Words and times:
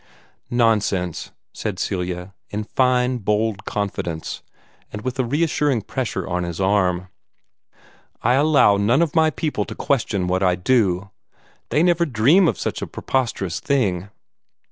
"Nonsense," 0.49 1.29
said 1.53 1.77
Celia, 1.77 2.33
in 2.49 2.63
fine, 2.63 3.19
bold 3.19 3.65
confidence, 3.65 4.41
and 4.91 5.03
with 5.03 5.19
a 5.19 5.23
reassuring 5.23 5.83
pressure 5.83 6.27
on 6.27 6.43
his 6.43 6.59
arm. 6.59 7.09
"I 8.23 8.33
allow 8.33 8.77
none 8.77 9.03
of 9.03 9.13
my 9.13 9.29
people 9.29 9.63
to 9.65 9.75
question 9.75 10.25
what 10.25 10.41
I 10.41 10.55
do. 10.55 11.11
They 11.69 11.83
never 11.83 12.07
dream 12.07 12.47
of 12.47 12.57
such 12.57 12.81
a 12.81 12.87
preposterous 12.87 13.59
thing. 13.59 14.09